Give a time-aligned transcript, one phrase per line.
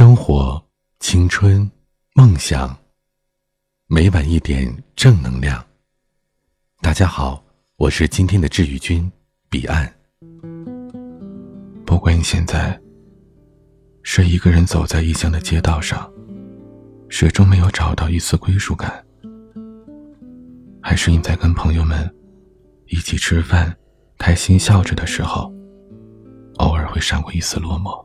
[0.00, 0.58] 生活、
[1.00, 1.70] 青春、
[2.14, 2.74] 梦想，
[3.86, 5.62] 每晚一点正能量。
[6.80, 7.44] 大家好，
[7.76, 9.12] 我是今天的治愈君
[9.50, 9.94] 彼岸。
[11.84, 12.80] 不管你现在
[14.02, 16.10] 是一个人走在异乡的街道上，
[17.10, 19.04] 始终没有找到一丝归属感，
[20.80, 22.10] 还是你在跟朋友们
[22.86, 23.76] 一起吃饭、
[24.16, 25.52] 开心笑着的时候，
[26.56, 28.02] 偶尔会闪过一丝落寞。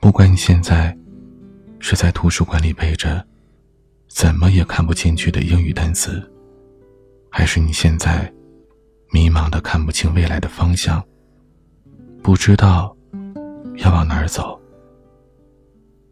[0.00, 0.96] 不管你现在
[1.78, 3.26] 是在图书馆里背着
[4.08, 6.22] 怎么也看不进去的英语单词，
[7.30, 8.32] 还是你现在
[9.12, 11.02] 迷茫的看不清未来的方向，
[12.22, 12.96] 不知道
[13.76, 14.60] 要往哪儿走。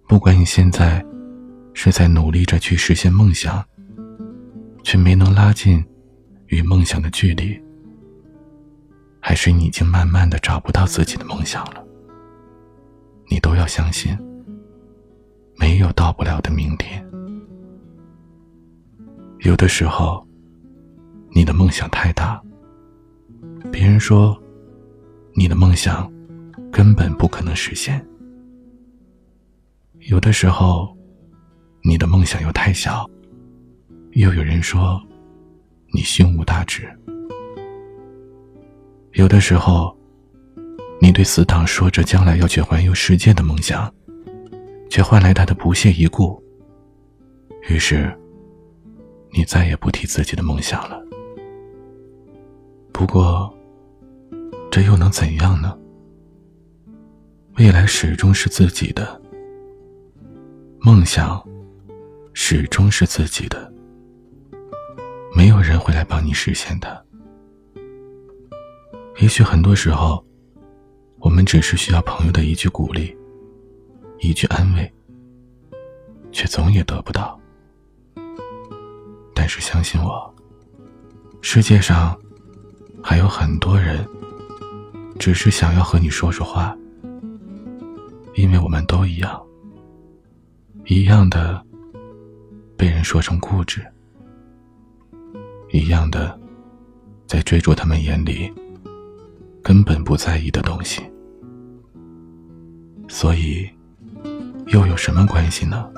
[0.09, 1.05] 不管你现在
[1.73, 3.65] 是在努力着去实现梦想，
[4.83, 5.85] 却没能拉近
[6.49, 7.61] 与梦想的距离，
[9.21, 11.84] 还是你已经慢慢的找不到自己的梦想了。
[13.35, 14.17] 你都要相信，
[15.57, 17.05] 没有到不了的明天。
[19.41, 20.25] 有的时候，
[21.33, 22.41] 你的梦想太大，
[23.73, 24.41] 别人说
[25.35, 26.09] 你的梦想
[26.71, 27.99] 根本不可能实现；
[30.09, 30.97] 有的时候，
[31.83, 33.05] 你的梦想又太小，
[34.13, 35.03] 又有人说
[35.93, 36.85] 你胸无大志；
[39.15, 39.94] 有的时候。
[41.05, 43.93] 你对死党说着将来要去环游世界的梦想，
[44.89, 46.43] 却换来他的不屑一顾。
[47.69, 48.11] 于是，
[49.31, 50.99] 你再也不提自己的梦想了。
[52.91, 53.55] 不过，
[54.71, 55.77] 这又能怎样呢？
[57.59, 59.21] 未来始终是自己的，
[60.81, 61.47] 梦想
[62.33, 63.71] 始终是自己的，
[65.37, 67.05] 没有人会来帮你实现的。
[69.19, 70.25] 也许很多时候。
[71.25, 73.17] 我们只是需要朋友的一句鼓励，
[74.19, 74.93] 一句安慰，
[76.31, 77.41] 却总也得不到。
[79.35, 80.33] 但是相信我，
[81.41, 82.15] 世界上
[83.03, 84.07] 还有很多人，
[85.19, 86.77] 只是想要和你说说话，
[88.35, 89.43] 因为我们都一样，
[90.85, 91.65] 一样的
[92.77, 93.83] 被人说成固执，
[95.73, 96.39] 一样的
[97.27, 98.53] 在追逐他们眼里
[99.63, 101.03] 根本不在意的东西。
[103.09, 103.69] 所以，
[104.69, 105.89] 又有什么关系呢？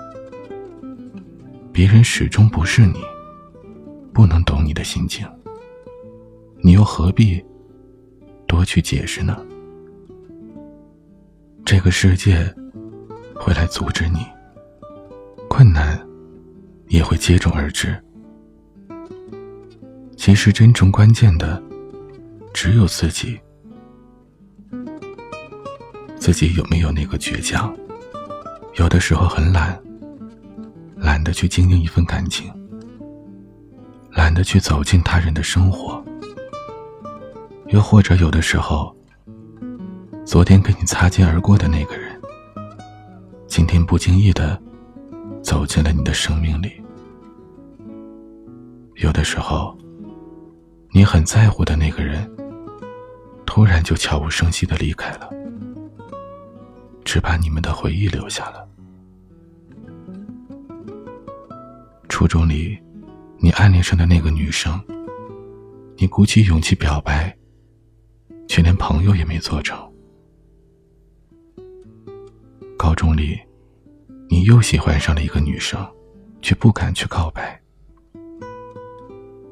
[1.73, 3.01] 别人始终不是你，
[4.13, 5.27] 不能懂你的心情，
[6.61, 7.43] 你又何必
[8.47, 9.39] 多去解释呢？
[11.65, 12.53] 这个世界
[13.35, 14.21] 会来阻止你，
[15.49, 15.99] 困难
[16.89, 17.97] 也会接踵而至。
[20.17, 21.63] 其实，真正关键的
[22.53, 23.39] 只有自己。
[26.27, 27.73] 自己有没有那个倔强？
[28.75, 29.81] 有的时候很懒，
[30.97, 32.53] 懒得去经营一份感情，
[34.11, 36.05] 懒得去走进他人的生活。
[37.69, 38.93] 又或者有的时候，
[40.25, 42.21] 昨天跟你擦肩而过的那个人，
[43.47, 44.61] 今天不经意的
[45.45, 46.73] 走进了你的生命里。
[48.97, 49.79] 有的时候，
[50.91, 52.29] 你很在乎的那个人，
[53.47, 55.36] 突然就悄无声息的离开了。
[57.07, 58.69] 只把你们的回忆留下了。
[62.09, 62.77] 初中里，
[63.39, 64.83] 你暗恋上的那个女生，
[65.97, 67.35] 你鼓起勇气表白，
[68.49, 69.79] 却连朋友也没做成。
[72.77, 73.39] 高中里，
[74.29, 75.87] 你又喜欢上了一个女生，
[76.43, 77.59] 却不敢去告白。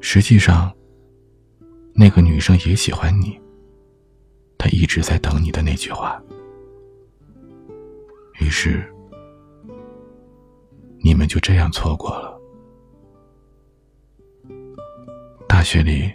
[0.01, 0.75] 实际上，
[1.93, 3.39] 那个女生也喜欢你，
[4.57, 6.21] 她一直在等你的那句话。
[8.39, 8.83] 于是，
[10.99, 12.39] 你们就这样错过了。
[15.47, 16.11] 大学里，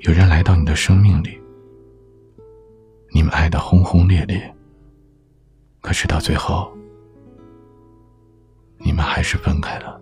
[0.00, 1.40] 有人来到你的生命里，
[3.12, 4.52] 你们爱的轰轰烈烈。
[5.80, 6.72] 可是到最后，
[8.78, 10.00] 你们还是分开了。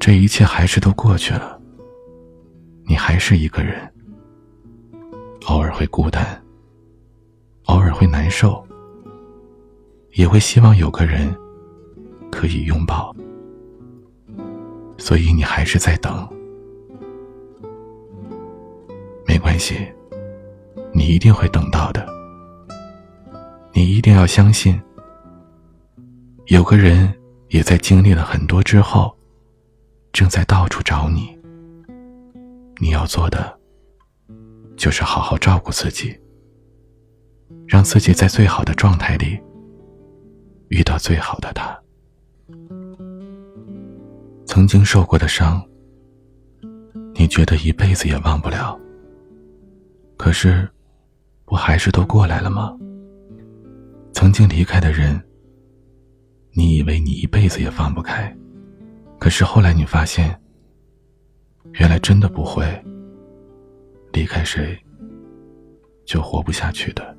[0.00, 1.60] 这一切还是都过去了，
[2.84, 3.92] 你还是一个人，
[5.46, 6.42] 偶尔会孤单。
[7.70, 8.66] 偶尔会难受，
[10.14, 11.32] 也会希望有个人
[12.28, 13.14] 可以拥抱，
[14.98, 16.28] 所以你还是在等。
[19.24, 19.86] 没关系，
[20.92, 22.04] 你一定会等到的。
[23.72, 24.82] 你一定要相信，
[26.46, 27.14] 有个人
[27.50, 29.16] 也在经历了很多之后，
[30.12, 31.38] 正在到处找你。
[32.78, 33.56] 你要做的，
[34.76, 36.18] 就是好好照顾自己。
[37.66, 39.38] 让自己在最好的状态里
[40.68, 41.78] 遇到最好的他。
[44.46, 45.62] 曾经受过的伤，
[47.14, 48.78] 你觉得一辈子也忘不了。
[50.16, 50.68] 可是，
[51.44, 52.76] 不还是都过来了吗？
[54.12, 55.18] 曾经离开的人，
[56.52, 58.36] 你以为你一辈子也放不开，
[59.18, 60.38] 可是后来你发现，
[61.74, 62.66] 原来真的不会
[64.12, 64.76] 离开谁
[66.04, 67.16] 就活不下去的。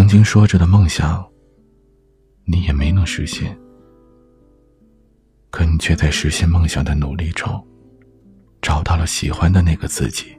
[0.00, 1.22] 曾经说着的梦想，
[2.46, 3.54] 你也没能实现，
[5.50, 7.62] 可你却在实现梦想的努力中，
[8.62, 10.34] 找到了喜欢的那个自己。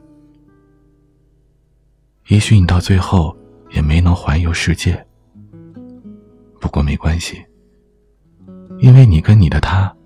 [2.26, 3.36] 也许你到最后
[3.70, 5.00] 也没能环游世界，
[6.60, 7.40] 不过没关系，
[8.80, 9.96] 因为你跟你的他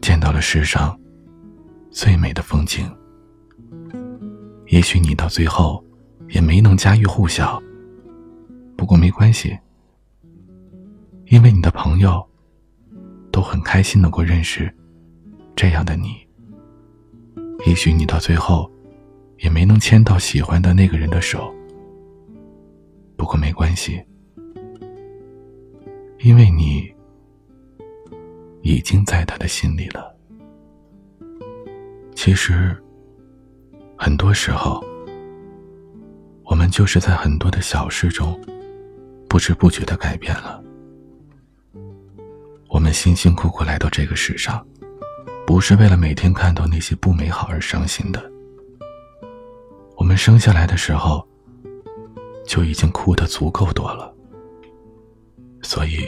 [0.00, 0.98] 见到了世上
[1.88, 2.84] 最美的风景。
[4.66, 5.82] 也许你到最后
[6.30, 7.62] 也没能家喻户晓，
[8.76, 9.58] 不过没关系，
[11.26, 12.24] 因为你的朋友
[13.32, 14.74] 都很开心能够认识
[15.56, 16.14] 这样的你。
[17.66, 18.70] 也许你到最后。
[19.38, 21.52] 也没能牵到喜欢的那个人的手，
[23.16, 24.00] 不过没关系，
[26.20, 26.90] 因为你
[28.62, 30.16] 已经在他的心里了。
[32.14, 32.74] 其实，
[33.98, 34.82] 很多时候，
[36.44, 38.40] 我们就是在很多的小事中，
[39.34, 40.62] 不知不觉的改变了。
[42.68, 44.64] 我们辛辛苦苦来到这个世上，
[45.44, 48.30] 不是为了每天看到那些不美好而伤心的。
[49.96, 51.26] 我们生下来的时候，
[52.46, 54.14] 就已经哭的足够多了，
[55.62, 56.06] 所以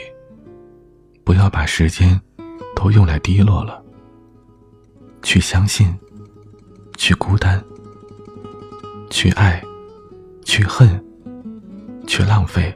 [1.25, 2.17] 不要把时间
[2.77, 3.83] 都用来低落了。
[5.21, 5.93] 去相信，
[6.95, 7.61] 去孤单，
[9.09, 9.61] 去爱，
[10.45, 11.05] 去恨，
[12.07, 12.73] 去浪费，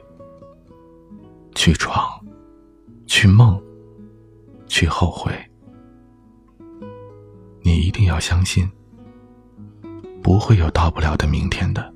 [1.72, 2.22] 去闯，
[3.06, 3.58] 去梦，
[4.66, 5.32] 去后悔。
[7.62, 8.70] 你一定要相信。
[10.22, 11.92] 不会有到不了的明天的。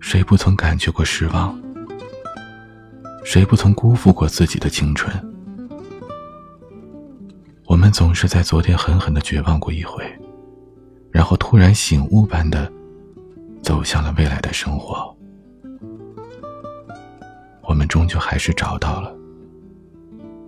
[0.00, 1.60] 谁不曾感觉过失望？
[3.24, 5.12] 谁不曾辜负过自己的青春？
[7.66, 10.04] 我们总是在昨天狠狠的绝望过一回，
[11.10, 12.72] 然后突然醒悟般的
[13.60, 15.14] 走向了未来的生活。
[17.74, 19.12] 我们终究还是找到了，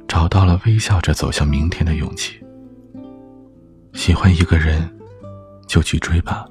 [0.07, 2.41] 找到了微笑着走向明天的勇气。
[3.95, 4.89] 喜欢一个人。
[5.67, 6.47] 就去追吧，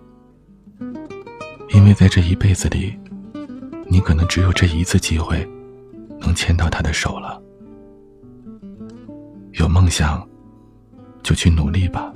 [1.70, 2.94] 因为在这一辈子里，
[3.88, 5.48] 你可能只有这一次机会，
[6.20, 7.42] 能牵到他的手了。
[9.54, 10.28] 有梦想，
[11.24, 12.14] 就去努力吧，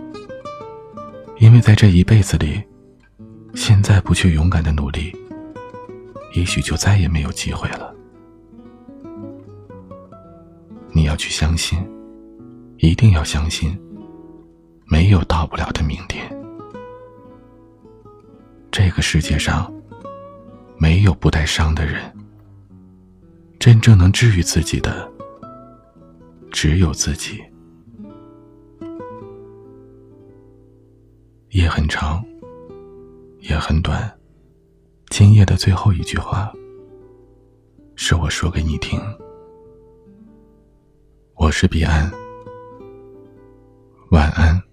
[1.40, 2.62] 因为在这一辈子里，
[3.56, 5.16] 现在不去勇敢的努力，
[6.36, 7.96] 也许就再也没有机会了。
[11.20, 11.78] 去相信，
[12.78, 13.78] 一定要相信，
[14.86, 16.34] 没有到不了的明天。
[18.72, 19.70] 这个世界上
[20.78, 22.02] 没有不带伤的人，
[23.60, 25.12] 真正能治愈自己的
[26.52, 27.44] 只有自己。
[31.50, 32.24] 夜很长，
[33.42, 34.10] 也很短，
[35.10, 36.50] 今夜的最后一句话
[37.98, 38.98] 是我说给你听。
[41.40, 42.12] 我是彼岸，
[44.12, 44.69] 晚安。